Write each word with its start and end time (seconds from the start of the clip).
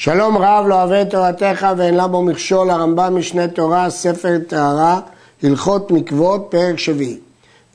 שלום 0.00 0.38
רב 0.38 0.66
לא 0.68 0.74
אוהב 0.74 0.92
את 0.92 1.10
תורתך 1.10 1.66
ואין 1.76 1.94
לה 1.94 2.06
בו 2.06 2.22
מכשול, 2.22 2.70
הרמב"ם 2.70 3.16
משנה 3.18 3.48
תורה, 3.48 3.90
ספר 3.90 4.38
טהרה, 4.48 5.00
הלכות 5.42 5.90
מקוות, 5.90 6.46
פרק 6.48 6.78
שביעי. 6.78 7.16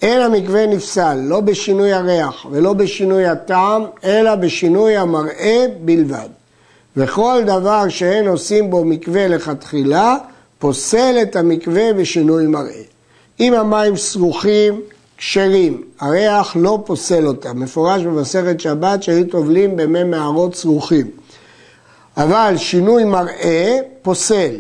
אין 0.02 0.22
המקווה 0.22 0.68
נפסל, 0.68 1.18
לא 1.24 1.40
בשינוי 1.40 1.94
הריח 1.94 2.46
ולא 2.52 2.74
בשינוי 2.74 3.26
הטעם, 3.26 3.84
אלא 4.04 4.36
בשינוי 4.36 4.98
המראה 4.98 5.66
בלבד. 5.86 6.28
וכל 6.98 7.42
דבר 7.46 7.90
שאין 7.90 8.28
עושים 8.28 8.70
בו 8.70 8.86
מקווה 8.86 9.28
לכתחילה, 9.28 10.16
פוסל 10.60 11.16
את 11.22 11.36
המקווה 11.36 11.94
בשינוי 11.94 12.48
מראה. 12.48 12.84
אם 13.40 13.54
המים 13.54 13.98
סרוחים, 13.98 14.82
כשרים, 15.18 15.84
הריח 16.00 16.56
לא 16.60 16.84
פוסל 16.86 17.28
אותם, 17.28 17.60
מפורש 17.60 18.04
במסכת 18.04 18.60
שבת 18.60 19.04
שהיו 19.04 19.28
טובלים 19.28 19.78
במי 19.78 20.04
מערות 20.04 20.56
סרוחים. 20.56 21.23
אבל 22.18 22.54
שינוי 22.58 23.04
מראה 23.04 23.80
פוסל. 24.02 24.56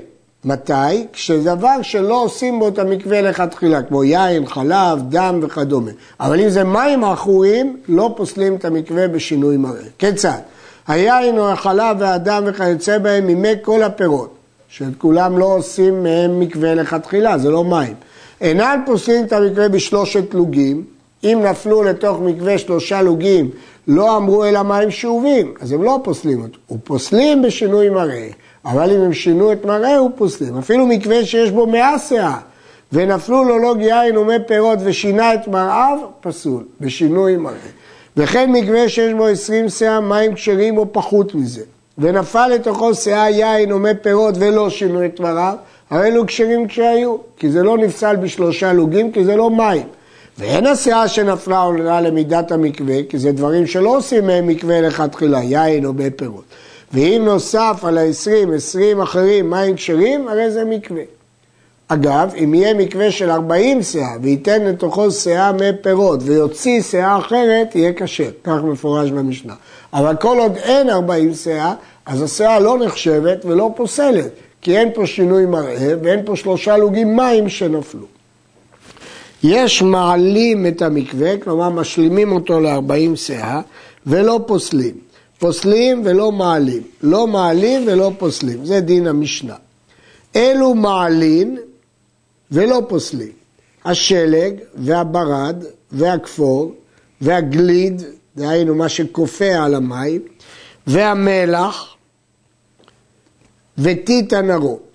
מתי? 0.46 1.08
כשדבר 1.14 1.82
שלא 1.82 2.24
עושים 2.24 2.60
בו 2.60 2.68
את 2.68 2.80
המקווה 2.80 3.22
לכתחילה, 3.22 3.84
כמו 3.84 4.04
יין, 4.04 4.46
חלב, 4.46 5.00
דם 5.10 5.40
וכדומה. 5.42 5.92
אבל 6.20 6.40
אם 6.40 6.50
זה 6.50 6.64
מים 6.64 7.04
עכורים, 7.04 7.78
לא 7.88 8.14
פוסלים 8.16 8.56
את 8.56 8.66
המקווה 8.66 9.08
בשינוי 9.08 9.58
מראה. 9.58 9.84
כיצד? 9.98 10.40
היין 10.88 11.38
או 11.38 11.52
החלב 11.52 11.98
והדם 12.00 12.44
וכיוצא 12.46 12.98
בהם 12.98 13.28
מימי 13.28 13.54
כל 13.62 13.84
הפירות, 13.84 14.36
שאת 14.70 14.94
כולם 14.98 15.38
לא 15.38 15.46
עושים 15.46 16.04
מהם 16.04 16.40
מקווה 16.40 16.76
לכתחילה, 16.76 17.38
זה 17.38 17.50
לא 17.50 17.64
מים. 17.64 17.94
אינן 18.42 18.80
פוסלים 18.86 19.26
את 19.26 19.34
המקווה 19.34 19.70
בשלושת 19.70 20.34
לוגים, 20.34 20.84
אם 21.24 21.40
נפלו 21.44 21.84
לתוך 21.84 22.20
מקווה 22.20 22.58
שלושה 22.58 23.02
לוגים, 23.02 23.50
לא 23.88 24.18
אמרו 24.18 24.46
אלא 24.46 24.64
מים 24.64 24.92
שאובים, 24.92 25.54
אז 25.62 25.72
הם 25.72 25.84
לא 25.84 26.00
פוסלים 26.04 26.42
אותו. 26.42 26.60
הוא 26.68 26.80
פוסלים 26.84 27.42
בשינוי 27.42 27.90
מראה, 27.90 28.28
אבל 28.66 28.92
אם 28.92 29.02
הם 29.02 29.14
שינו 29.14 29.52
את 29.52 29.66
מראה, 29.66 29.98
הוא 29.98 30.12
פוסלים. 30.16 30.58
אפילו 30.58 30.86
מקווה 30.86 31.26
שיש 31.26 31.52
בו 31.52 31.68
מאה 31.68 32.00
שאה, 32.00 32.38
ונפלו 32.92 33.44
לו 33.44 33.58
לוג 33.58 33.82
יין 33.82 34.18
ומי 34.18 34.36
פירות 34.48 34.80
ושינה 34.84 35.34
את 35.34 35.48
מראיו, 35.48 35.98
פסול, 36.22 36.64
בשינוי 36.82 37.38
מראה. 37.38 37.70
וכן 38.18 38.52
מקווה 38.52 38.90
שיש 38.90 39.14
בו 39.14 39.28
עשרים 39.28 39.70
שאה 39.70 40.00
מים 40.00 40.34
כשרים 40.34 40.78
או 40.78 40.94
פחות 40.94 41.36
מזה, 41.36 41.62
ונפל 41.98 42.48
לתוכו 42.48 42.96
שאה 42.96 43.30
יין 43.30 43.72
ומי 43.72 43.90
פירות 44.02 44.36
ולא 44.38 44.70
שינו 44.70 45.06
את 45.06 45.20
מראיו, 45.20 45.56
הרי 45.90 46.08
אלו 46.08 46.26
כשרים 46.26 46.68
כשהיו, 46.68 47.16
כי 47.38 47.50
זה 47.50 47.64
לא 47.64 47.78
נפסל 47.78 48.16
בשלושה 48.16 48.74
לוגים, 48.74 49.12
כי 49.12 49.26
זה 49.26 49.36
לא 49.36 49.50
מים. 49.50 49.88
ואין 50.38 50.66
השאה 50.66 51.08
שנפלה 51.08 51.62
עולה 51.62 52.02
למידת 52.02 52.52
המקווה, 52.52 52.96
כי 53.10 53.20
זה 53.20 53.32
דברים 53.32 53.68
שלא 53.68 53.98
עושים 53.98 54.28
מהם 54.28 54.48
מקווה 54.48 54.82
לכתחילה, 54.82 55.44
יין 55.44 55.86
או 55.86 55.94
בפירות. 55.94 56.44
ואם 56.94 57.22
נוסף 57.26 57.80
על 57.84 57.98
ה-20, 57.98 58.54
20 58.56 59.02
אחרים 59.02 59.50
מים 59.50 59.76
כשרים, 59.76 60.28
הרי 60.28 60.52
זה 60.52 60.66
מקווה. 60.66 61.04
אגב, 61.88 62.34
אם 62.44 62.54
יהיה 62.54 62.74
מקווה 62.74 63.12
של 63.12 63.30
40 63.30 63.84
שאה 63.84 64.16
וייתן 64.22 64.66
לתוכו 64.66 65.12
שאה 65.12 65.52
מי 65.52 65.66
פירות 65.82 66.20
ויוציא 66.24 66.82
שאה 66.82 67.18
אחרת, 67.18 67.76
יהיה 67.76 67.94
כשר, 67.94 68.30
כך 68.44 68.64
מפורש 68.64 69.12
במשנה. 69.12 69.54
אבל 69.94 70.16
כל 70.16 70.38
עוד 70.40 70.58
אין 70.58 70.90
40 70.90 71.34
שאה, 71.34 71.74
אז 72.06 72.22
השאה 72.22 72.60
לא 72.60 72.78
נחשבת 72.78 73.46
ולא 73.46 73.72
פוסלת, 73.76 74.30
כי 74.62 74.78
אין 74.78 74.90
פה 74.94 75.06
שינוי 75.06 75.46
מראה 75.46 75.94
ואין 76.04 76.20
פה 76.26 76.36
שלושה 76.36 76.78
לוגים 76.78 77.16
מים 77.16 77.50
שנפלו. 77.50 78.13
יש 79.44 79.82
מעלים 79.82 80.68
את 80.68 80.82
המקווה, 80.82 81.38
כלומר 81.38 81.70
משלימים 81.70 82.32
אותו 82.32 82.60
ל-40 82.60 83.16
שאה, 83.16 83.62
ולא 84.06 84.40
פוסלים. 84.48 84.96
פוסלים 85.40 86.02
ולא 86.06 86.32
מעלים. 86.32 86.82
לא 87.02 87.28
מעלים 87.28 87.88
ולא 87.88 88.12
פוסלים. 88.18 88.66
זה 88.66 88.80
דין 88.80 89.08
המשנה. 89.08 89.56
אלו 90.36 90.76
מעלים 90.76 91.58
ולא 92.52 92.82
פוסלים. 92.88 93.32
השלג 93.86 94.54
והברד 94.76 95.64
והכפור 95.92 96.74
והגליד, 97.22 98.02
דהיינו 98.38 98.76
מה 98.76 98.90
שכופה 98.90 99.56
על 99.56 99.76
המים, 99.76 100.22
והמלח 100.88 101.96
וטיט 103.78 104.34
הנרוק. 104.34 104.93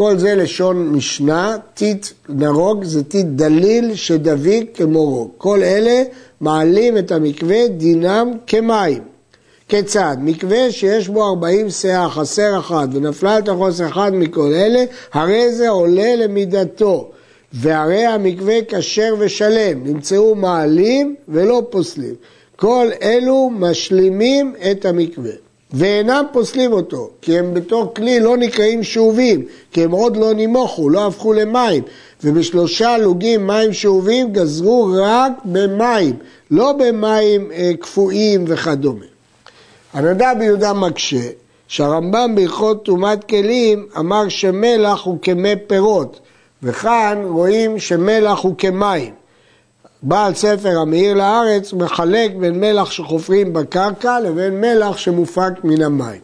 כל 0.00 0.18
זה 0.18 0.34
לשון 0.34 0.88
משנה, 0.88 1.56
טיט 1.74 2.06
נרוג 2.28 2.84
זה 2.84 3.04
טיט 3.04 3.26
דליל 3.26 3.94
שדביק 3.94 4.70
כמו 4.74 5.04
רוג. 5.04 5.30
כל 5.38 5.62
אלה 5.62 6.02
מעלים 6.40 6.98
את 6.98 7.12
המקווה 7.12 7.68
דינם 7.68 8.32
כמים. 8.46 9.02
כיצד? 9.68 10.16
מקווה 10.20 10.72
שיש 10.72 11.08
בו 11.08 11.24
40 11.24 11.70
שאה, 11.70 12.10
חסר 12.10 12.58
אחד, 12.58 12.88
ונפלה 12.92 13.38
את 13.38 13.48
החוסר 13.48 13.86
אחד 13.88 14.14
מכל 14.14 14.52
אלה, 14.54 14.84
הרי 15.12 15.52
זה 15.52 15.68
עולה 15.68 16.16
למידתו. 16.16 17.10
והרי 17.52 18.06
המקווה 18.06 18.54
כשר 18.68 19.14
ושלם, 19.18 19.84
נמצאו 19.84 20.34
מעלים 20.34 21.14
ולא 21.28 21.62
פוסלים. 21.70 22.14
כל 22.56 22.86
אלו 23.02 23.50
משלימים 23.50 24.54
את 24.70 24.84
המקווה. 24.84 25.49
ואינם 25.72 26.24
פוסלים 26.32 26.72
אותו, 26.72 27.10
כי 27.22 27.38
הם 27.38 27.54
בתור 27.54 27.94
כלי 27.94 28.20
לא 28.20 28.36
נקראים 28.36 28.82
שאובים, 28.82 29.44
כי 29.72 29.84
הם 29.84 29.90
עוד 29.90 30.16
לא 30.16 30.34
נימוכו, 30.34 30.88
לא 30.88 31.06
הפכו 31.06 31.32
למים, 31.32 31.82
ובשלושה 32.24 32.98
לוגים 32.98 33.46
מים 33.46 33.72
שאובים 33.72 34.32
גזרו 34.32 34.92
רק 35.02 35.32
במים, 35.44 36.16
לא 36.50 36.72
במים 36.72 37.52
אה, 37.52 37.70
קפואים 37.80 38.44
וכדומה. 38.46 39.04
הנדב 39.92 40.34
ביהודה 40.38 40.72
מקשה 40.72 41.28
שהרמב"ם 41.68 42.34
בהלכות 42.34 42.84
טומאת 42.84 43.24
כלים 43.24 43.86
אמר 43.98 44.28
שמלח 44.28 45.02
הוא 45.04 45.18
כמי 45.22 45.54
פירות, 45.66 46.20
וכאן 46.62 47.22
רואים 47.24 47.78
שמלח 47.78 48.38
הוא 48.38 48.54
כמים. 48.58 49.19
בעל 50.02 50.34
ספר 50.34 50.78
המאיר 50.78 51.14
לארץ 51.14 51.72
מחלק 51.72 52.30
בין 52.34 52.60
מלח 52.60 52.90
שחופרים 52.90 53.52
בקרקע 53.52 54.20
לבין 54.20 54.60
מלח 54.60 54.96
שמופק 54.96 55.52
מן 55.64 55.82
המים. 55.82 56.20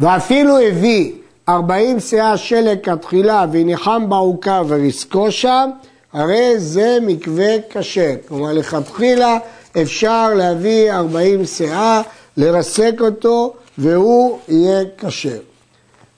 ואפילו 0.00 0.58
הביא 0.58 1.12
ארבעים 1.48 2.00
שאה 2.00 2.36
שלג 2.36 2.78
כתחילה 2.82 3.46
והניחם 3.52 4.08
בעוקה 4.08 4.62
וריסקו 4.68 5.32
שם, 5.32 5.70
הרי 6.12 6.58
זה 6.58 6.98
מקווה 7.02 7.54
כשר. 7.70 8.12
כלומר 8.28 8.52
לכתחילה 8.52 9.38
אפשר 9.82 10.34
להביא 10.34 10.92
ארבעים 10.92 11.46
שאה, 11.46 12.02
לרסק 12.36 12.94
אותו 13.00 13.54
והוא 13.78 14.38
יהיה 14.48 14.84
כשר. 14.98 15.38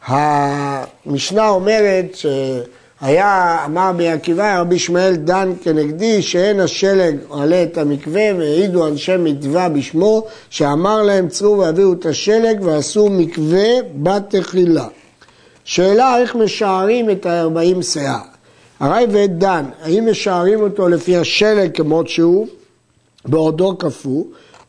המשנה 0.06 1.48
אומרת 1.48 2.14
ש... 2.14 2.26
היה, 3.00 3.58
אמר 3.64 3.92
בי 3.96 4.08
עקיבא, 4.08 4.60
רבי 4.60 4.74
ישמעאל 4.74 5.16
דן 5.16 5.52
כנגדי, 5.62 6.22
שאין 6.22 6.60
השלג 6.60 7.16
עולה 7.28 7.62
את 7.62 7.78
המקווה, 7.78 8.22
והעידו 8.38 8.86
אנשי 8.86 9.16
מצווה 9.18 9.68
בשמו, 9.68 10.26
שאמר 10.50 11.02
להם 11.02 11.28
צאו 11.28 11.58
והביאו 11.58 11.92
את 11.92 12.06
השלג 12.06 12.62
ועשו 12.62 13.08
מקווה 13.10 13.68
בתחילה. 13.94 14.86
שאלה 15.64 16.18
איך 16.18 16.34
משערים 16.34 17.10
את 17.10 17.26
הארבעים 17.26 17.82
שאה. 17.82 18.20
הרי 18.80 19.06
ואת 19.10 19.38
דן, 19.38 19.64
האם 19.82 20.10
משערים 20.10 20.60
אותו 20.60 20.88
לפי 20.88 21.16
השלג 21.16 21.76
כמות 21.76 22.08
שהוא, 22.08 22.46
בעודו 23.24 23.76
קפוא, 23.76 24.24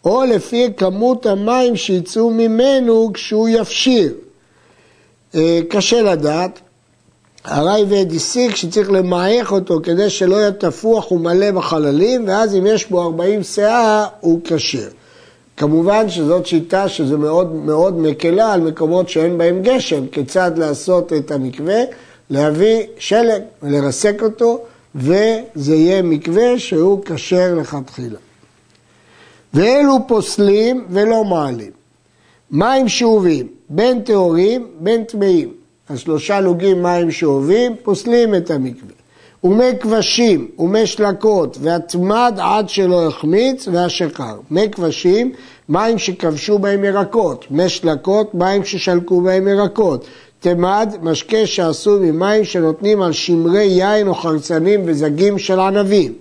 או 0.06 0.26
לפי 0.26 0.68
כמות 0.78 1.26
המים 1.26 1.76
שיצאו 1.76 2.32
ממנו 2.32 3.12
כשהוא 3.14 3.50
יפשיר. 3.50 4.14
אה, 5.36 5.60
קשה 5.70 6.02
לדעת, 6.02 6.60
הרי 7.48 7.84
והדיסיק 7.90 8.56
שצריך 8.56 8.92
למעך 8.92 9.52
אותו 9.52 9.80
כדי 9.84 10.10
שלא 10.10 10.36
יהיה 10.36 10.52
תפוח 10.52 11.12
ומלא 11.12 11.52
בחללים, 11.52 12.28
ואז 12.28 12.56
אם 12.56 12.68
יש 12.68 12.90
בו 12.90 13.02
40 13.02 13.44
שאה 13.44 14.06
הוא 14.20 14.42
כשר. 14.44 14.88
כמובן 15.58 16.10
שזאת 16.10 16.46
שיטה 16.46 16.90
שזה 16.90 17.18
מאוד 17.18 17.56
מאוד 17.56 18.00
מקלה 18.00 18.54
על 18.54 18.62
מקומות 18.62 19.10
שאין 19.10 19.38
בהם 19.38 19.62
גשם, 19.62 20.08
כיצד 20.08 20.52
לעשות 20.58 21.14
את 21.14 21.32
המקווה, 21.32 21.82
להביא 22.30 22.84
שלג 23.00 23.42
ולרסק 23.64 24.24
אותו, 24.24 24.60
וזה 24.96 25.76
יהיה 25.76 26.02
מקווה 26.02 26.60
שהוא 26.60 27.02
כשר 27.06 27.56
לכתחילה. 27.56 28.20
ואלו 29.54 29.98
פוסלים 30.08 30.86
ולא 30.90 31.24
מעלים. 31.24 31.72
מים 32.52 32.88
שאובים, 32.88 33.48
בין 33.70 34.02
טהורים 34.02 34.68
בין 34.80 35.04
טמאים. 35.04 35.67
השלושה 35.90 36.40
לוגים 36.42 36.84
מים 36.84 37.12
שאובים, 37.12 37.76
פוסלים 37.84 38.36
את 38.36 38.52
המקווה. 38.52 38.94
ומי 39.44 39.72
כבשים 39.80 40.48
ומי 40.60 40.88
שלקות 40.88 41.58
והתמד 41.62 42.38
עד 42.42 42.70
שלא 42.70 43.08
יחמיץ 43.08 43.68
והשקר. 43.72 44.36
מי 44.52 44.70
כבשים, 44.72 45.34
מים 45.70 45.98
שכבשו 45.98 46.60
בהם 46.60 46.84
ירקות. 46.84 47.46
מי 47.52 47.70
שלקות, 47.70 48.36
מים 48.36 48.66
ששלקו 48.66 49.22
בהם 49.22 49.48
ירקות. 49.48 50.06
תמד, 50.40 50.94
משקה 51.02 51.46
שעשוי 51.46 52.12
ממים 52.12 52.46
שנותנים 52.46 53.02
על 53.02 53.12
שמרי 53.12 53.64
יין 53.64 54.08
או 54.08 54.16
חרצנים 54.16 54.82
וזגים 54.86 55.40
של 55.40 55.60
ענבים. 55.60 56.14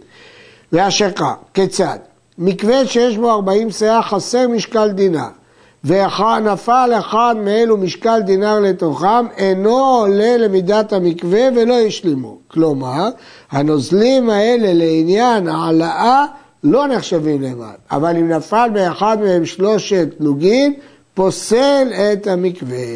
והשקה, 0.73 1.35
כיצד? 1.55 1.99
מקווה 2.39 2.87
שיש 2.87 3.17
בו 3.17 3.31
40 3.31 3.71
שאה 3.71 4.03
חסר 4.03 4.49
משקל 4.49 4.91
דינה. 4.91 5.29
ונפל 5.87 6.91
אחד 6.99 7.35
מאלו 7.44 7.77
משקל 7.77 8.21
דינר 8.21 8.61
לתוכם, 8.61 9.27
אינו 9.37 9.79
עולה 9.79 10.37
למידת 10.37 10.93
המקווה 10.93 11.49
ולא 11.56 11.75
ישלימו. 11.75 12.38
כלומר, 12.49 13.09
הנוזלים 13.50 14.31
האלה 14.31 14.75
לעניין 14.75 15.49
העלאה 15.49 16.25
לא 16.65 16.87
נחשבים 16.87 17.43
למעלה, 17.43 17.73
אבל 17.91 18.17
אם 18.17 18.29
נפל 18.29 18.69
באחד 18.73 19.19
מהם 19.21 19.44
שלושת 19.44 20.09
לוגים, 20.21 20.75
פוסל 21.15 21.89
את 22.12 22.27
המקווה. 22.27 22.87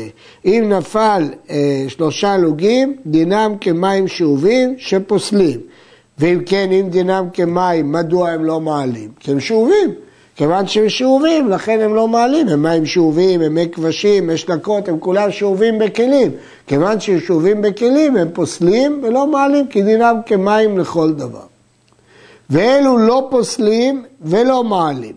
אם 0.44 0.64
נפל 0.68 1.28
אה, 1.50 1.84
שלושה 1.88 2.36
לוגים, 2.36 2.96
דינם 3.06 3.54
כמים 3.60 4.08
שאובים 4.08 4.74
שפוסלים. 4.78 5.60
ואם 6.18 6.40
כן, 6.46 6.68
אם 6.72 6.88
דינם 6.90 7.28
כמים, 7.32 7.92
מדוע 7.92 8.30
הם 8.30 8.44
לא 8.44 8.60
מעלים? 8.60 9.10
כי 9.20 9.30
הם 9.30 9.40
שאובים. 9.40 9.90
כיוון 10.40 10.66
שהם 10.66 10.88
שאובים, 10.88 11.50
לכן 11.50 11.80
הם 11.80 11.94
לא 11.94 12.08
מעלים, 12.08 12.48
הם 12.48 12.62
מים 12.62 12.86
שאובים, 12.86 13.40
הם 13.40 13.54
מי 13.54 13.68
כבשים, 13.72 14.30
יש 14.30 14.50
לקות, 14.50 14.88
הם 14.88 14.98
כולם 15.00 15.30
שאובים 15.30 15.78
בכלים. 15.78 16.32
כיוון 16.66 17.00
שהם 17.00 17.20
שאובים 17.20 17.62
בכלים, 17.62 18.16
הם 18.16 18.28
פוסלים 18.32 19.00
ולא 19.02 19.26
מעלים, 19.26 19.66
כי 19.66 19.82
דינם 19.82 20.16
כמים 20.26 20.78
לכל 20.78 21.12
דבר. 21.12 21.42
ואלו 22.50 22.98
לא 22.98 23.28
פוסלים 23.30 24.04
ולא 24.20 24.64
מעלים. 24.64 25.14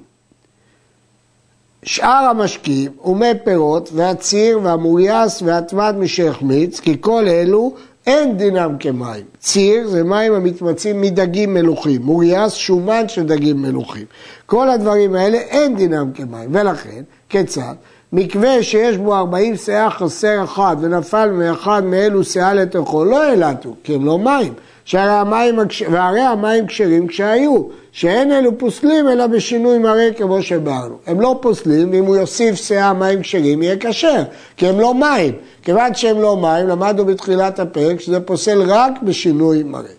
שאר 1.84 2.28
המשקים 2.30 2.92
ומי 3.06 3.32
פירות 3.44 3.90
והציר 3.94 4.60
והמורייס 4.64 5.42
והתמד 5.42 5.96
משחמיץ, 5.98 6.80
כי 6.80 6.98
כל 7.02 7.28
אלו 7.28 7.74
אין 8.08 8.38
דינם 8.38 8.76
כמים. 8.80 9.26
ציר 9.40 9.88
זה 9.88 10.04
מים 10.04 10.34
המתמצים 10.34 11.02
מדגים 11.02 11.54
מלוכים, 11.54 12.02
מורייס 12.02 12.54
שומן 12.54 13.08
של 13.08 13.24
דגים 13.24 13.62
מלוכים. 13.62 14.06
כל 14.46 14.70
הדברים 14.70 15.16
האלה 15.16 15.38
אין 15.38 15.76
דינם 15.76 16.12
כמים, 16.14 16.50
ולכן, 16.52 17.04
כיצד? 17.30 17.76
מקווה 18.14 18.64
שיש 18.64 18.98
בו 18.98 19.16
40 19.16 19.56
שאה 19.56 19.90
חסר 19.90 20.44
אחד 20.44 20.76
ונפל 20.82 21.32
מאחד 21.32 21.84
מאלו 21.86 22.24
שאה 22.24 22.54
לתוכו, 22.54 23.06
לא 23.06 23.24
העלתו, 23.24 23.76
כי 23.84 23.96
הם 23.96 24.06
לא 24.06 24.20
מים. 24.20 24.54
שהרי 24.86 25.12
המים, 25.12 25.60
והרי 25.92 26.22
המים 26.22 26.68
כשרים 26.68 27.08
כשהיו, 27.08 27.64
שאין 27.92 28.32
אלו 28.32 28.58
פוסלים 28.58 29.10
אלא 29.10 29.28
בשינוי 29.28 29.78
מראה 29.78 30.10
כמו 30.18 30.42
שבאנו. 30.42 30.98
הם 31.08 31.22
לא 31.22 31.40
פוסלים, 31.42 31.92
ואם 31.92 32.06
הוא 32.06 32.16
יוסיף 32.16 32.56
שאה 32.56 32.94
מים 32.94 33.22
כשרים 33.22 33.64
יהיה 33.64 33.76
כשר, 33.80 34.24
כי 34.58 34.68
הם 34.68 34.80
לא 34.80 34.94
מים. 34.94 35.34
כיוון 35.64 35.94
שהם 35.94 36.22
לא 36.22 36.38
מים, 36.38 36.68
למדנו 36.68 37.06
בתחילת 37.06 37.60
הפרק 37.60 38.00
שזה 38.00 38.20
פוסל 38.20 38.62
רק 38.62 39.02
בשינוי 39.04 39.64
מראה. 39.64 39.94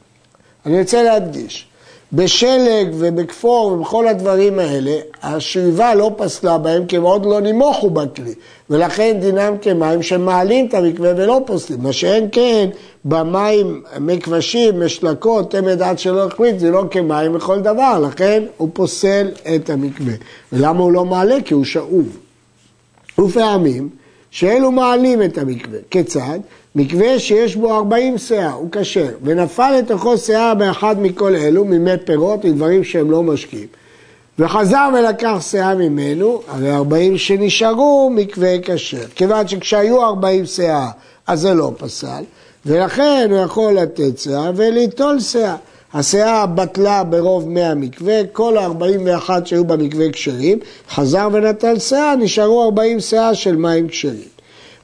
אני 0.66 0.81
רוצה 0.81 1.02
להדגיש, 1.02 1.69
בשלג 2.14 2.88
ובכפור 2.93 3.72
ובכל 3.72 4.08
הדברים 4.08 4.58
האלה, 4.58 4.96
השאיבה 5.22 5.94
לא 5.94 6.11
פסלה 6.16 6.58
בהם 6.58 6.87
כי 6.87 6.96
הם 6.96 7.02
עוד 7.02 7.26
לא 7.26 7.40
נימוכו 7.40 7.90
בכלי, 7.90 8.34
ולכן 8.70 9.16
דינם 9.20 9.55
כמים 9.61 10.02
שמעלים 10.02 10.66
את 10.66 10.75
המקווה 10.75 11.12
ולא 11.16 11.40
פוסלים. 11.46 11.82
מה 11.82 11.93
שאין 11.93 12.28
כן, 12.32 12.69
במים 13.05 13.82
מקוושים, 14.00 14.81
משלקות, 14.81 15.50
תמד 15.50 15.82
עד 15.82 15.99
שלא 15.99 16.26
החמיץ, 16.26 16.55
זה 16.58 16.70
לא 16.70 16.84
כמים 16.90 17.37
לכל 17.37 17.61
דבר, 17.61 17.99
לכן 17.99 18.43
הוא 18.56 18.69
פוסל 18.72 19.31
את 19.56 19.70
המקווה. 19.70 20.14
ולמה 20.52 20.81
הוא 20.81 20.93
לא 20.93 21.05
מעלה? 21.05 21.37
כי 21.44 21.55
הוא 21.55 21.64
שאוב. 21.64 22.19
ופעמים 23.19 23.88
שאלו 24.31 24.72
מעלים 24.72 25.22
את 25.22 25.38
המקווה. 25.38 25.78
כיצד? 25.90 26.38
מקווה 26.76 27.19
שיש 27.19 27.56
בו 27.56 27.75
40 27.75 28.19
שאה, 28.19 28.53
הוא 28.53 28.69
כשר, 28.73 29.09
ונפל 29.23 29.75
לתוכו 29.79 30.19
שאה 30.19 30.55
באחד 30.55 31.00
מכל 31.00 31.37
אלו, 31.37 31.65
ממי 31.65 31.91
פירות 32.05 32.44
ודברים 32.44 32.85
שהם 32.85 33.11
לא 33.11 33.23
משקים. 33.23 33.67
וחזר 34.38 34.88
ולקח 34.94 35.47
שאה 35.50 35.75
ממנו, 35.75 36.43
הרי 36.49 36.75
40 36.75 37.19
שנשארו 37.19 38.11
מקווה 38.15 38.56
כשר. 38.62 39.06
כיוון 39.15 39.49
שכשהיו 39.49 40.03
40 40.05 40.47
שאה, 40.47 40.91
אז 41.26 41.41
זה 41.41 41.55
לא 41.55 41.73
פסל, 41.79 42.25
ולכן 42.67 43.29
הוא 43.31 43.38
יכול 43.38 43.73
לתת 43.73 44.19
שאה 44.19 44.50
וליטול 44.56 45.20
שאה. 45.20 45.56
השאה 45.94 46.47
בטלה 46.47 47.05
ברוב 47.05 47.49
מי 47.49 47.62
המקווה, 47.62 48.20
כל 48.32 48.59
ה-41 48.59 49.31
שהיו 49.44 49.65
במקווה 49.65 50.11
כשרים, 50.12 50.59
חזר 50.91 51.29
ונטל 51.32 51.79
שאה, 51.79 52.17
נשארו 52.17 52.65
40 52.65 53.00
שאה 53.00 53.35
של 53.35 53.56
מים 53.56 53.88
כשרים. 53.88 54.29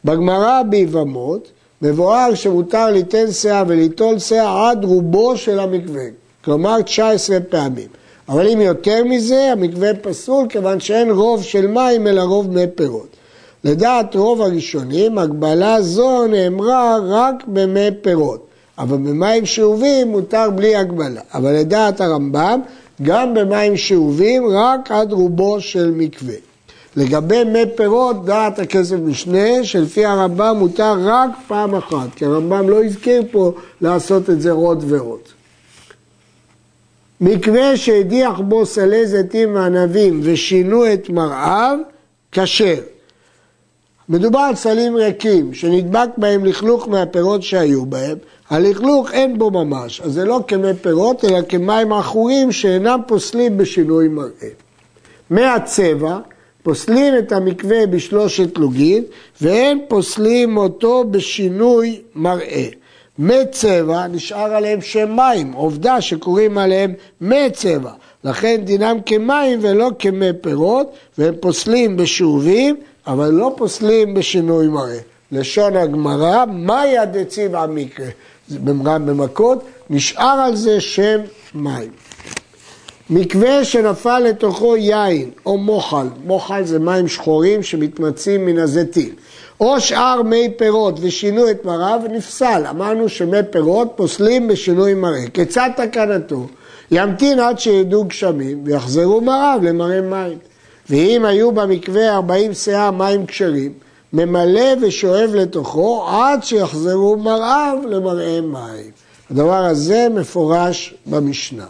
בגמרא 0.05 0.63
ביבמות, 0.63 1.49
מבואר 1.83 2.35
שמותר 2.35 2.91
ליתן 2.91 3.33
שאה 3.33 3.63
וליטול 3.67 4.19
שאה 4.19 4.71
עד 4.71 4.85
רובו 4.85 5.37
של 5.37 5.61
המקווה, 5.61 6.03
כלומר 6.45 6.83
19 6.83 7.39
פעמים. 7.49 7.89
אבל 8.29 8.49
אם 8.49 8.61
יותר 8.61 9.05
מזה, 9.05 9.53
המקווה 9.53 9.95
פסול 9.95 10.47
כיוון 10.49 10.81
שאין 10.81 11.11
רוב 11.11 11.43
של 11.43 11.67
מים 11.67 12.07
אלא 12.07 12.23
רוב 12.23 12.51
מי 12.51 12.67
פירות. 12.75 13.17
לדעת 13.65 14.15
רוב 14.17 14.43
הראשונים, 14.43 15.19
הגבלה 15.19 15.83
זו 15.83 16.27
נאמרה 16.27 16.97
רק 17.09 17.45
במי 17.47 17.89
פירות, 18.03 18.47
אבל 18.79 18.97
במים 18.97 19.47
שאובים 19.47 20.09
מותר 20.09 20.51
בלי 20.51 20.77
הגבלה. 20.77 21.21
אבל 21.35 21.53
לדעת 21.53 22.01
הרמב"ם, 22.01 22.61
גם 23.03 23.35
במים 23.35 23.77
שאובים 23.77 24.43
רק 24.47 24.91
עד 24.91 25.13
רובו 25.13 25.61
של 25.61 25.91
מקווה. 25.91 26.50
לגבי 26.97 27.45
מי 27.45 27.63
פירות, 27.77 28.25
דעת 28.25 28.59
הכסף 28.59 28.97
משנה, 28.97 29.65
שלפי 29.65 30.05
הרמב"ם 30.05 30.57
מותר 30.59 30.95
רק 31.01 31.31
פעם 31.49 31.75
אחת, 31.75 32.15
כי 32.17 32.25
הרמב"ם 32.25 32.69
לא 32.69 32.85
הזכיר 32.85 33.23
פה 33.31 33.53
לעשות 33.81 34.31
את 34.31 34.41
זה 34.41 34.51
עוד 34.51 34.85
ועוד. 34.89 35.21
מקווה 37.21 37.77
שהדיח 37.77 38.41
בו 38.41 38.67
סלי 38.67 39.07
זיתים 39.07 39.55
וענבים 39.55 40.21
ושינו 40.23 40.93
את 40.93 41.11
מרעיו, 41.11 41.79
כשר. 42.33 42.81
מדובר 44.09 44.39
על 44.39 44.55
סלים 44.55 44.97
ריקים, 44.97 45.55
שנדבק 45.55 46.09
בהם 46.17 46.45
לכלוך 46.45 46.89
מהפירות 46.89 47.43
שהיו 47.43 47.87
בהם, 47.87 48.19
הלכלוך 48.51 49.13
אין 49.13 49.39
בו 49.39 49.51
ממש, 49.51 50.01
אז 50.01 50.13
זה 50.13 50.25
לא 50.25 50.41
כמי 50.49 50.75
פירות, 50.83 51.25
אלא 51.25 51.39
כמים 51.49 51.93
עכורים 51.93 52.53
שאינם 52.53 53.01
פוסלים 53.07 53.57
בשינוי 53.57 54.09
מראה. 54.09 54.49
מהצבע, 55.31 56.19
פוסלים 56.63 57.19
את 57.19 57.33
המקווה 57.33 57.87
בשלושת 57.87 58.59
לוגים, 58.59 59.05
ואין 59.41 59.81
פוסלים 59.89 60.57
אותו 60.57 61.05
בשינוי 61.11 62.01
מראה. 62.15 62.67
מי 63.19 63.39
צבע 63.53 64.07
נשאר 64.07 64.55
עליהם 64.55 64.81
שם 64.81 65.17
מים, 65.17 65.53
עובדה 65.53 66.01
שקוראים 66.01 66.59
עליהם 66.59 66.93
מי 67.21 67.51
צבע, 67.53 67.91
לכן 68.25 68.61
דינם 68.65 68.97
כמים 69.07 69.59
ולא 69.63 69.91
כמי 69.99 70.33
פירות, 70.41 70.93
והם 71.19 71.35
פוסלים 71.41 71.97
בשובים, 71.97 72.77
אבל 73.07 73.31
לא 73.31 73.55
פוסלים 73.57 74.15
בשינוי 74.15 74.69
מראה. 74.69 74.99
לשון 75.33 75.77
הגמרא, 75.77 76.45
מאי 76.53 76.99
הדציב 76.99 77.55
המקרה, 77.55 78.09
במכות, 78.51 79.65
נשאר 79.91 80.41
על 80.45 80.57
זה 80.57 80.81
שם 80.81 81.21
מים. 81.55 81.91
מקווה 83.11 83.65
שנפל 83.65 84.19
לתוכו 84.19 84.77
יין 84.77 85.31
או 85.47 85.59
מוחל, 85.59 86.07
מוחל 86.25 86.65
זה 86.65 86.79
מים 86.79 87.09
שחורים 87.09 87.63
שמתמצים 87.63 88.47
מן 88.47 88.59
הזיתים, 88.59 89.15
או 89.61 89.81
שאר 89.81 90.23
מי 90.23 90.49
פירות 90.57 90.99
ושינו 91.01 91.51
את 91.51 91.65
מראה 91.65 91.97
ונפסל. 92.05 92.65
אמרנו 92.71 93.09
שמי 93.09 93.39
פירות 93.51 93.93
פוסלים 93.97 94.49
בשינוי 94.49 94.95
מראה. 94.95 95.25
כיצד 95.35 95.71
תקנתו? 95.77 96.47
ימתין 96.91 97.41
עד 97.41 97.59
שידעו 97.59 98.05
גשמים 98.05 98.63
ויחזרו 98.65 99.21
מראה 99.21 99.57
למראה 99.63 100.01
מים. 100.01 100.39
ואם 100.91 101.25
היו 101.25 101.53
במקווה 101.53 102.15
ארבעים 102.15 102.55
שאה 102.55 102.91
מים 102.91 103.27
כשרים, 103.27 103.73
ממלא 104.13 104.75
ושואב 104.83 105.31
לתוכו 105.35 106.07
עד 106.09 106.45
שיחזרו 106.45 107.17
מראיו 107.17 107.79
למראה 107.89 108.41
מים. 108.41 108.91
הדבר 109.31 109.65
הזה 109.65 110.07
מפורש 110.15 110.95
במשנה. 111.07 111.67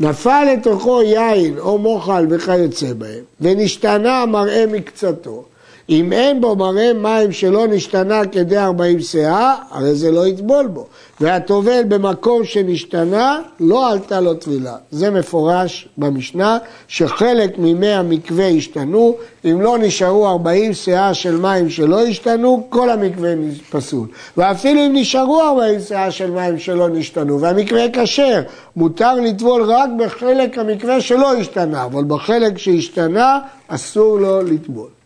נפל 0.00 0.44
לתוכו 0.52 1.02
יין 1.02 1.58
או 1.58 1.78
מוחל 1.78 2.26
וכיוצא 2.30 2.92
בהם, 2.92 3.24
ונשתנה 3.40 4.22
המראה 4.22 4.64
מקצתו. 4.66 5.44
אם 5.90 6.12
אין 6.12 6.40
בו 6.40 6.56
מראה 6.56 6.92
מים 6.92 7.32
שלא 7.32 7.66
נשתנה 7.66 8.26
כדי 8.32 8.58
ארבעים 8.58 9.00
שאה, 9.00 9.54
הרי 9.70 9.94
זה 9.94 10.10
לא 10.10 10.26
יטבול 10.26 10.66
בו. 10.66 10.86
והטובל 11.20 11.82
במקום 11.88 12.44
שנשתנה, 12.44 13.40
לא 13.60 13.90
עלתה 13.92 14.20
לו 14.20 14.34
טבילה. 14.34 14.76
זה 14.90 15.10
מפורש 15.10 15.88
במשנה, 15.98 16.58
שחלק 16.88 17.58
ממי 17.58 17.92
המקווה 17.92 18.48
השתנו, 18.48 19.16
אם 19.44 19.60
לא 19.60 19.78
נשארו 19.78 20.28
ארבעים 20.28 20.74
שאה 20.74 21.14
של 21.14 21.36
מים 21.36 21.70
שלא 21.70 22.02
השתנו, 22.02 22.66
כל 22.68 22.90
המקווה 22.90 23.34
פסול. 23.70 24.08
ואפילו 24.36 24.86
אם 24.86 24.92
נשארו 24.94 25.42
ארבעים 25.42 25.80
שאה 25.80 26.10
של 26.10 26.30
מים 26.30 26.58
שלא 26.58 26.88
נשתנו, 26.88 27.40
והמקווה 27.40 27.86
כשר, 27.92 28.40
מותר 28.76 29.14
לטבול 29.14 29.62
רק 29.62 29.90
בחלק 29.98 30.58
המקווה 30.58 31.00
שלא 31.00 31.34
השתנה, 31.34 31.84
אבל 31.84 32.04
בחלק 32.04 32.58
שהשתנה, 32.58 33.38
אסור 33.68 34.18
לו 34.18 34.42
לטבול. 34.42 34.99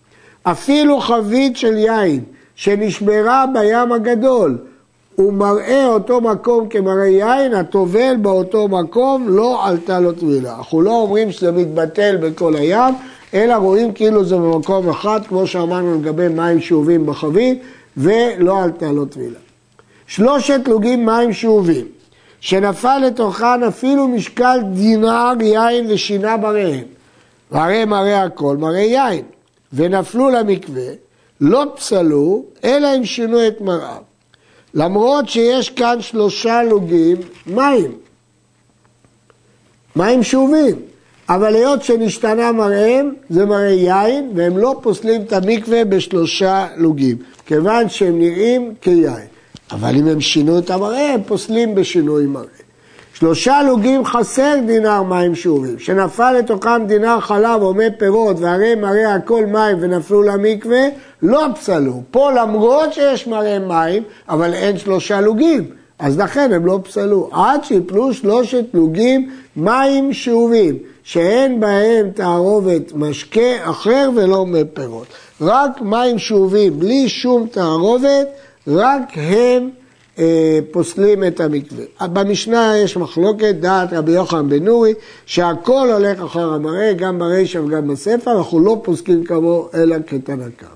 אפילו 0.44 1.00
חבית 1.00 1.56
של 1.56 1.76
יין 1.76 2.20
שנשברה 2.56 3.44
בים 3.54 3.92
הגדול, 3.92 4.58
הוא 5.16 5.32
מראה 5.32 5.86
אותו 5.86 6.20
מקום 6.20 6.68
כמראה 6.68 7.06
יין, 7.06 7.54
הטובל 7.54 8.16
באותו 8.22 8.68
מקום 8.68 9.28
לא 9.28 9.66
עלתה 9.66 10.00
לו 10.00 10.12
טבילה. 10.12 10.56
אנחנו 10.58 10.82
לא 10.82 10.90
אומרים 10.90 11.32
שזה 11.32 11.52
מתבטל 11.52 12.16
בכל 12.16 12.56
הים, 12.56 12.94
אלא 13.34 13.54
רואים 13.54 13.92
כאילו 13.92 14.24
זה 14.24 14.36
במקום 14.36 14.88
אחד, 14.88 15.20
כמו 15.28 15.46
שאמרנו 15.46 15.94
לגבי 15.94 16.28
מים 16.28 16.60
שאובים 16.60 17.06
בחבית, 17.06 17.62
ולא 17.96 18.62
על 18.62 18.70
תעלות 18.70 19.10
טבילה. 19.10 19.38
שלושת 20.06 20.60
לוגים 20.66 21.06
מים 21.06 21.32
שאובים, 21.32 21.86
שנפל 22.40 22.98
לתוכן 23.06 23.62
אפילו 23.62 24.08
משקל 24.08 24.58
דינר 24.72 25.32
יין 25.40 25.86
ושינה 25.88 26.36
בריהם, 26.36 26.84
והרי 27.52 27.84
מראה 27.84 28.22
הכל 28.22 28.56
מראה 28.56 28.80
יין, 28.80 29.22
ונפלו 29.74 30.30
למקווה, 30.30 30.88
לא 31.40 31.64
פסלו, 31.76 32.44
אלא 32.64 32.88
אם 32.96 33.04
שינו 33.04 33.46
את 33.46 33.60
מראיו. 33.60 34.02
למרות 34.74 35.28
שיש 35.28 35.70
כאן 35.70 35.96
שלושה 36.00 36.62
לוגים 36.62 37.16
מים, 37.46 37.92
מים 39.96 40.22
שאובים, 40.22 40.76
אבל 41.28 41.54
היות 41.54 41.82
שנשתנה 41.82 42.52
מראיהם, 42.52 43.14
זה 43.30 43.44
מראה 43.46 43.70
יין, 43.70 44.30
והם 44.34 44.58
לא 44.58 44.78
פוסלים 44.82 45.22
את 45.22 45.32
המקווה 45.32 45.84
בשלושה 45.84 46.66
לוגים, 46.76 47.16
כיוון 47.46 47.88
שהם 47.88 48.18
נראים 48.18 48.74
כיין. 48.80 49.26
אבל 49.70 49.96
אם 49.96 50.08
הם 50.08 50.20
שינו 50.20 50.58
את 50.58 50.70
המראה, 50.70 51.14
הם 51.14 51.22
פוסלים 51.26 51.74
בשינוי 51.74 52.26
מראה. 52.26 52.63
שלושה 53.14 53.62
לוגים 53.62 54.04
חסר 54.04 54.54
דינר 54.66 55.02
מים 55.02 55.34
שאובים, 55.34 55.78
שנפל 55.78 56.32
לתוכם 56.32 56.86
דינר 56.86 57.20
חלב 57.20 57.62
או 57.62 57.74
מי 57.74 57.84
פירות 57.98 58.36
והרי 58.40 58.74
מראה 58.74 59.14
הכל 59.14 59.46
מים 59.46 59.76
ונפלו 59.80 60.22
למקווה, 60.22 60.80
לא 61.22 61.46
פסלו. 61.54 62.02
פה 62.10 62.30
למרות 62.32 62.92
שיש 62.92 63.26
מראה 63.26 63.58
מים, 63.58 64.02
אבל 64.28 64.54
אין 64.54 64.78
שלושה 64.78 65.20
לוגים, 65.20 65.64
אז 65.98 66.18
לכן 66.18 66.52
הם 66.52 66.66
לא 66.66 66.80
פסלו. 66.84 67.28
עד 67.32 67.64
שיפלו 67.64 68.14
שלושת 68.14 68.64
לוגים 68.74 69.30
מים 69.56 70.12
שאובים, 70.12 70.78
שאין 71.02 71.60
בהם 71.60 72.10
תערובת 72.14 72.92
משקה 72.94 73.70
אחר 73.70 74.10
ולא 74.16 74.46
מי 74.46 74.64
פירות. 74.72 75.06
רק 75.40 75.80
מים 75.80 76.18
שאובים 76.18 76.80
בלי 76.80 77.08
שום 77.08 77.46
תערובת, 77.46 78.26
רק 78.66 79.12
הם 79.14 79.70
פוסלים 80.70 81.24
את 81.24 81.40
המקווה. 81.40 81.84
במשנה 82.12 82.72
יש 82.76 82.96
מחלוקת 82.96 83.54
דעת 83.60 83.92
רבי 83.92 84.12
יוחנן 84.12 84.48
בן 84.48 84.64
נורי 84.64 84.94
שהכל 85.26 85.88
הולך 85.92 86.22
אחר 86.22 86.52
המראה, 86.52 86.92
גם 86.92 87.18
ברישא 87.18 87.58
וגם 87.58 87.88
בספר, 87.88 88.38
אנחנו 88.38 88.60
לא 88.60 88.80
פוסקים 88.82 89.24
כמוהו 89.24 89.68
אלא 89.74 89.96
כתנא 90.06 90.44
קרא. 90.56 90.68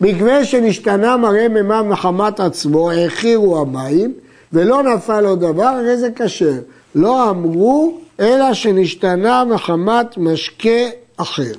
מקווה 0.00 0.44
שנשתנה 0.44 1.16
מראה 1.16 1.48
מימיו 1.48 1.84
מחמת 1.88 2.40
עצמו, 2.40 2.90
העכירו 2.90 3.60
המים 3.60 4.12
ולא 4.52 4.82
נפל 4.82 5.20
לו 5.20 5.36
דבר, 5.36 5.64
הרי 5.64 5.96
זה 5.96 6.08
כשר. 6.16 6.58
לא 6.94 7.30
אמרו 7.30 7.98
אלא 8.20 8.54
שנשתנה 8.54 9.44
מחמת 9.44 10.18
משקה 10.18 10.88
אחר. 11.16 11.52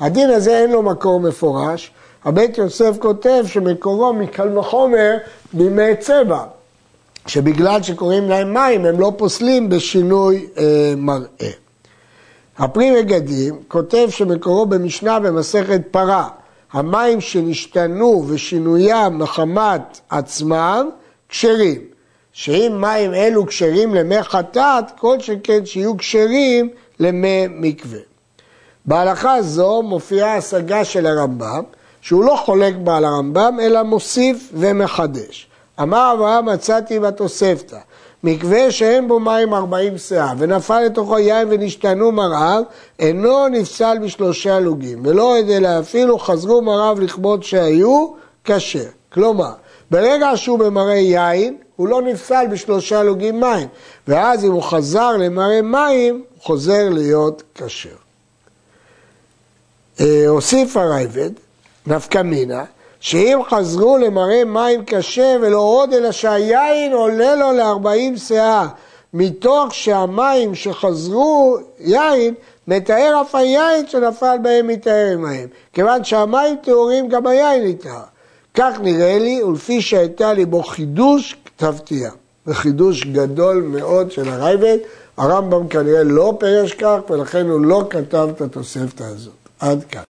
הדין 0.00 0.30
הזה 0.30 0.58
אין 0.58 0.72
לו 0.72 0.82
מקור 0.82 1.20
מפורש, 1.20 1.90
הבית 2.24 2.58
יוסף 2.58 2.96
כותב 2.98 3.44
שמקורו 3.46 4.12
מקל 4.12 4.58
וחומר 4.58 5.16
בימי 5.52 5.96
צבע, 6.00 6.44
שבגלל 7.26 7.82
שקוראים 7.82 8.28
להם 8.28 8.54
מים 8.54 8.84
הם 8.84 9.00
לא 9.00 9.12
פוסלים 9.16 9.68
בשינוי 9.68 10.46
אה, 10.58 10.94
מראה. 10.96 11.50
הפרי 12.58 13.02
מגדים 13.02 13.62
כותב 13.68 14.06
שמקורו 14.10 14.66
במשנה 14.66 15.20
במסכת 15.20 15.80
פרה, 15.90 16.28
המים 16.72 17.20
שנשתנו 17.20 18.24
ושינוים 18.28 19.18
מחמת 19.18 20.00
עצמם 20.10 20.88
כשרים, 21.28 21.80
שאם 22.32 22.76
מים 22.80 23.14
אלו 23.14 23.46
כשרים 23.46 23.94
למי 23.94 24.22
חטאת, 24.22 24.84
כל 24.98 25.20
שכן 25.20 25.66
שיהיו 25.66 25.96
כשרים 25.96 26.70
למי 27.00 27.46
מקווה. 27.50 28.00
בהלכה 28.84 29.42
זו 29.42 29.82
מופיעה 29.82 30.36
השגה 30.36 30.84
של 30.84 31.06
הרמב"ם, 31.06 31.62
שהוא 32.04 32.24
לא 32.24 32.36
חולק 32.44 32.74
בה 32.74 32.96
על 32.96 33.04
הרמב"ם, 33.04 33.58
אלא 33.62 33.82
מוסיף 33.82 34.50
ומחדש. 34.52 35.46
אמר 35.82 36.12
אברהם 36.16 36.46
מצאתי 36.46 37.00
בתוספתא, 37.00 37.78
מקווה 38.24 38.70
שאין 38.70 39.08
בו 39.08 39.20
מים 39.20 39.54
ארבעים 39.54 39.98
שאה, 39.98 40.32
ונפל 40.38 40.80
לתוכו 40.80 41.18
יין 41.18 41.48
ונשתנו 41.50 42.12
מרעיו, 42.12 42.62
אינו 42.98 43.48
נפסל 43.48 43.98
בשלושה 44.02 44.60
לוגים, 44.60 45.06
ולא 45.06 45.36
אלא 45.38 45.68
אפילו 45.80 46.18
חזרו 46.18 46.62
מרעיו 46.62 47.00
לכבוד 47.00 47.42
שהיו, 47.42 48.08
כשר. 48.44 48.88
כלומר, 49.12 49.52
ברגע 49.90 50.30
שהוא 50.36 50.58
במראה 50.58 50.94
יין, 50.94 51.56
הוא 51.76 51.88
לא 51.88 52.02
נפסל 52.02 52.46
בשלושה 52.50 53.02
לוגים 53.02 53.40
מים, 53.40 53.68
ואז 54.08 54.44
אם 54.44 54.52
הוא 54.52 54.62
חזר 54.62 55.16
למראה 55.16 55.62
מים, 55.62 56.14
הוא 56.14 56.42
חוזר 56.42 56.88
להיות 56.88 57.42
כשר. 57.54 57.88
אה, 60.00 60.28
הוסיף 60.28 60.76
הרייבד, 60.76 61.30
נפקא 61.86 62.22
מינה, 62.22 62.64
שאם 63.00 63.38
חזרו 63.50 63.98
למראה 63.98 64.44
מים 64.44 64.84
קשה 64.84 65.36
ולא 65.40 65.58
עוד, 65.58 65.92
אלא 65.92 66.12
שהיין 66.12 66.92
עולה 66.92 67.34
לו 67.34 67.52
לארבעים 67.52 68.16
שאה, 68.16 68.68
מתוך 69.14 69.74
שהמים 69.74 70.54
שחזרו 70.54 71.58
יין, 71.80 72.34
מתאר 72.68 73.22
אף 73.22 73.34
היין 73.34 73.86
שנפל 73.86 74.36
בהם 74.42 74.66
מתאר 74.66 75.10
עמהם. 75.12 75.48
כיוון 75.72 76.04
שהמים 76.04 76.56
טהורים 76.62 77.08
גם 77.08 77.26
היין 77.26 77.66
נטהר. 77.66 78.02
כך 78.54 78.80
נראה 78.82 79.18
לי, 79.18 79.42
ולפי 79.42 79.82
שהייתה 79.82 80.32
לי 80.32 80.44
בו 80.44 80.62
חידוש, 80.62 81.36
כתבתיה. 81.44 82.10
וחידוש 82.46 83.04
גדול 83.04 83.62
מאוד 83.62 84.12
של 84.12 84.28
הרייבד. 84.28 84.78
הרמב"ם 85.16 85.68
כנראה 85.68 86.02
לא 86.02 86.36
פירש 86.40 86.72
כך, 86.72 86.98
ולכן 87.10 87.46
הוא 87.46 87.60
לא 87.60 87.84
כתב 87.90 88.28
את 88.36 88.40
התוספתא 88.40 89.04
הזאת. 89.04 89.34
עד 89.60 89.84
כאן. 89.84 90.02